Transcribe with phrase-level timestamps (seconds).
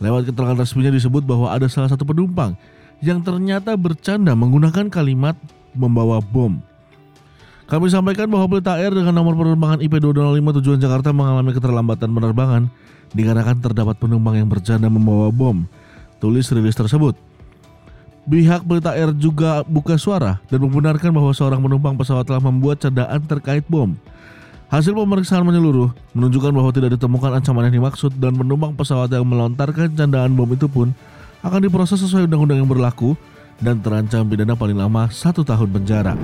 [0.00, 2.56] Lewat keterangan resminya disebut bahwa ada salah satu penumpang
[3.04, 5.36] yang ternyata bercanda menggunakan kalimat
[5.76, 6.56] membawa bom.
[7.68, 12.62] Kami sampaikan bahwa Pelita Air dengan nomor penerbangan IP205 tujuan Jakarta mengalami keterlambatan penerbangan
[13.12, 15.68] dikarenakan terdapat penumpang yang bercanda membawa bom.
[16.16, 17.31] Tulis rilis tersebut.
[18.22, 23.18] Pihak Pelita Air juga buka suara dan membenarkan bahwa seorang penumpang pesawat telah membuat candaan
[23.26, 23.98] terkait bom.
[24.70, 29.90] Hasil pemeriksaan menyeluruh menunjukkan bahwa tidak ditemukan ancaman yang dimaksud dan penumpang pesawat yang melontarkan
[29.98, 30.94] candaan bom itu pun
[31.42, 33.18] akan diproses sesuai undang-undang yang berlaku
[33.58, 36.14] dan terancam pidana paling lama satu tahun penjara.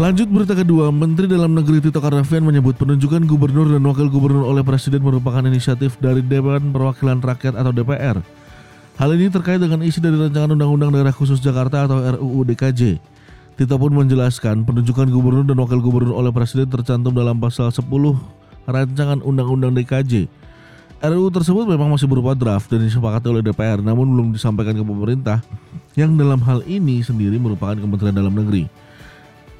[0.00, 4.64] Lanjut berita kedua, Menteri Dalam Negeri Tito Karnavian menyebut penunjukan gubernur dan wakil gubernur oleh
[4.64, 8.39] presiden merupakan inisiatif dari Dewan Perwakilan Rakyat atau DPR.
[9.00, 13.00] Hal ini terkait dengan isi dari rancangan Undang-Undang Daerah Khusus Jakarta atau RUU DKJ.
[13.56, 17.80] Tito pun menjelaskan penunjukan gubernur dan wakil gubernur oleh presiden tercantum dalam pasal 10
[18.68, 20.28] rancangan Undang-Undang DKJ.
[21.00, 25.40] RUU tersebut memang masih berupa draft dan disepakati oleh DPR namun belum disampaikan ke pemerintah
[25.96, 28.68] yang dalam hal ini sendiri merupakan Kementerian Dalam Negeri.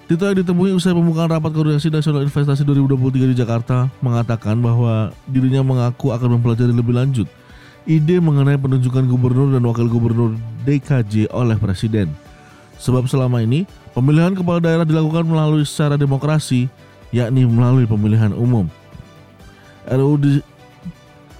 [0.05, 5.65] Tito yang ditemui usai pembukaan rapat koordinasi nasional investasi 2023 di Jakarta mengatakan bahwa dirinya
[5.65, 7.41] mengaku akan mempelajari lebih lanjut
[7.89, 12.13] ide mengenai penunjukan gubernur dan wakil gubernur DKJ oleh presiden.
[12.81, 16.69] Sebab selama ini pemilihan kepala daerah dilakukan melalui secara demokrasi,
[17.13, 18.69] yakni melalui pemilihan umum.
[19.89, 20.31] RUU di,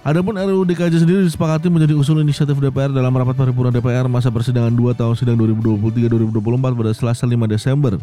[0.01, 4.73] Adapun RUU DKJ sendiri disepakati menjadi usul inisiatif DPR dalam rapat paripurna DPR masa persidangan
[4.73, 8.01] 2 tahun sidang 2023-2024 pada Selasa 5 Desember.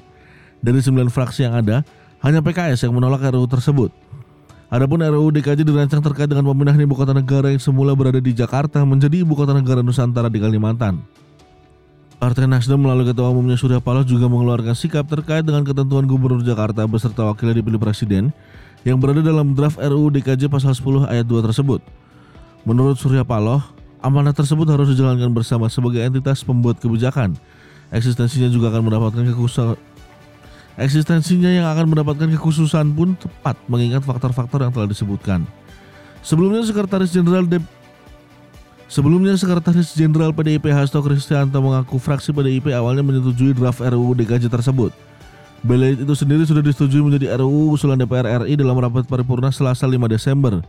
[0.62, 1.81] Dari 9 fraksi yang ada,
[2.22, 3.90] hanya PKS yang menolak RUU tersebut.
[4.67, 8.83] Adapun RUU DKJ dirancang terkait dengan pemindahan ibu kota negara yang semula berada di Jakarta
[8.83, 11.00] menjadi ibu kota negara Nusantara di Kalimantan.
[12.19, 16.83] Partai Nasdem melalui ketua umumnya Surya Paloh juga mengeluarkan sikap terkait dengan ketentuan Gubernur Jakarta
[16.83, 18.35] beserta wakilnya dipilih Presiden
[18.83, 21.79] yang berada dalam draft RUU DKJ pasal 10 ayat 2 tersebut.
[22.67, 23.63] Menurut Surya Paloh,
[24.03, 27.39] amanah tersebut harus dijalankan bersama sebagai entitas pembuat kebijakan.
[27.88, 29.23] Eksistensinya juga akan mendapatkan
[30.78, 35.42] Eksistensinya yang akan mendapatkan kekhususan pun tepat mengingat faktor-faktor yang telah disebutkan.
[36.22, 37.66] Sebelumnya Sekretaris Jenderal Dep
[38.88, 44.96] Sebelumnya Sekretaris Jenderal PDIP Hasto Kristianto mengaku fraksi PDIP awalnya menyetujui draft RUU DKJ tersebut.
[45.60, 49.98] Bela itu sendiri sudah disetujui menjadi RUU usulan DPR RI dalam rapat paripurna Selasa 5
[50.08, 50.64] Desember.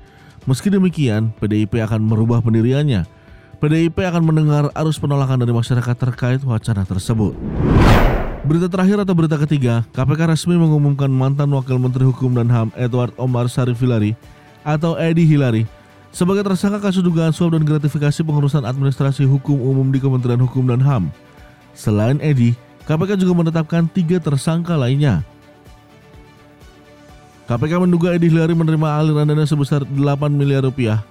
[0.49, 3.07] Meski demikian, PDIP akan merubah pendiriannya.
[3.63, 7.39] PDIP akan mendengar arus penolakan dari masyarakat terkait wacana tersebut.
[8.47, 13.10] Berita terakhir atau berita ketiga, KPK resmi mengumumkan mantan Wakil Menteri Hukum dan HAM Edward
[13.19, 14.15] Omar Sarif Hilari
[14.62, 15.66] atau Edi Hilari
[16.15, 20.78] sebagai tersangka kasus dugaan suap dan gratifikasi pengurusan administrasi hukum umum di Kementerian Hukum dan
[20.78, 21.10] HAM.
[21.75, 22.54] Selain Edi,
[22.87, 25.27] KPK juga menetapkan tiga tersangka lainnya.
[27.50, 31.03] KPK menduga Edi Hilari menerima aliran dana sebesar 8 miliar rupiah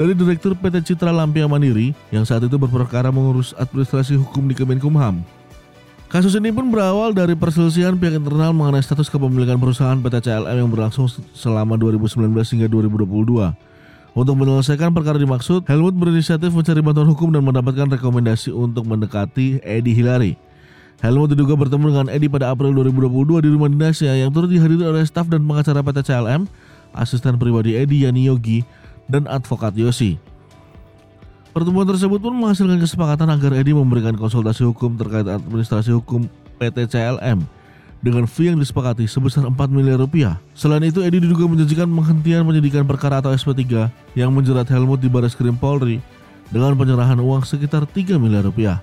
[0.00, 5.39] dari Direktur PT Citra Lampia Mandiri yang saat itu berperkara mengurus administrasi hukum di Kemenkumham.
[6.10, 10.66] Kasus ini pun berawal dari perselisihan pihak internal mengenai status kepemilikan perusahaan PT CLM yang
[10.66, 13.54] berlangsung selama 2019 hingga 2022.
[14.18, 19.94] Untuk menyelesaikan perkara dimaksud, Helmut berinisiatif mencari bantuan hukum dan mendapatkan rekomendasi untuk mendekati Edi
[19.94, 20.34] Hilari.
[20.98, 25.06] Helmut diduga bertemu dengan Edi pada April 2022 di rumah dinasnya yang turut dihadiri oleh
[25.06, 26.50] staf dan pengacara PT CLM,
[26.90, 28.66] asisten pribadi Edi Yani Yogi,
[29.06, 30.18] dan advokat Yosi.
[31.50, 36.30] Pertemuan tersebut pun menghasilkan kesepakatan agar Edi memberikan konsultasi hukum terkait administrasi hukum
[36.62, 37.42] PT CLM
[38.00, 40.38] dengan fee yang disepakati sebesar 4 miliar rupiah.
[40.54, 45.34] Selain itu, Edi diduga menjanjikan penghentian penyidikan perkara atau SP3 yang menjerat Helmut di Baris
[45.34, 45.98] Krim Polri
[46.54, 48.78] dengan penyerahan uang sekitar 3 miliar rupiah.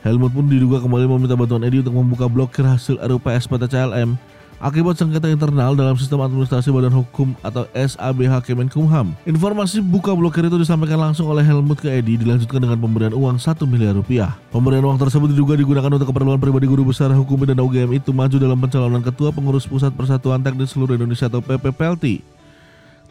[0.00, 4.16] Helmut pun diduga kembali meminta bantuan Edi untuk membuka blokir hasil RUPS PT CLM
[4.58, 9.14] akibat sengketa internal dalam sistem administrasi badan hukum atau SABH Kemenkumham.
[9.24, 13.64] Informasi buka blokir itu disampaikan langsung oleh Helmut ke Edi dilanjutkan dengan pemberian uang 1
[13.66, 14.34] miliar rupiah.
[14.50, 18.36] Pemberian uang tersebut diduga digunakan untuk keperluan pribadi guru besar hukum dan UGM itu maju
[18.36, 22.38] dalam pencalonan ketua pengurus pusat Persatuan Teknis Seluruh Indonesia atau PPPLT.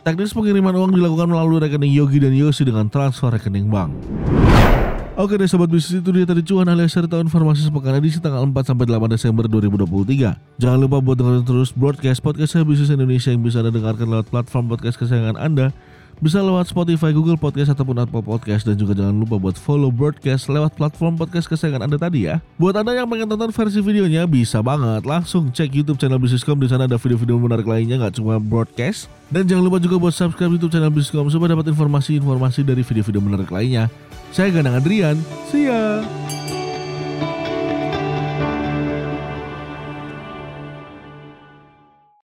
[0.08, 3.92] Teknis pengiriman uang dilakukan melalui rekening Yogi dan Yosi dengan transfer rekening bank.
[5.18, 8.54] Oke deh sobat bisnis itu dia tadi cuan alias cerita informasi sepekan edisi tanggal 4
[8.54, 10.62] sampai 8 Desember 2023.
[10.62, 14.30] Jangan lupa buat dengerin terus broadcast podcast saya bisnis Indonesia yang bisa Anda dengarkan lewat
[14.30, 15.74] platform podcast kesayangan Anda.
[16.18, 20.50] Bisa lewat Spotify, Google Podcast ataupun Apple Podcast dan juga jangan lupa buat follow broadcast
[20.50, 22.42] lewat platform podcast kesayangan Anda tadi ya.
[22.58, 26.66] Buat Anda yang pengen tonton versi videonya bisa banget langsung cek YouTube channel Bisniscom di
[26.66, 29.14] sana ada video-video menarik lainnya nggak cuma broadcast.
[29.30, 33.54] Dan jangan lupa juga buat subscribe YouTube channel Bisniscom supaya dapat informasi-informasi dari video-video menarik
[33.54, 33.86] lainnya.
[34.34, 35.22] Saya Ganang Adrian.
[35.54, 36.02] See ya.